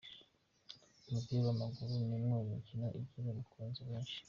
[1.07, 4.17] Umupira w’amaguru ni umwe mu mikino ugira abakunzi benshi.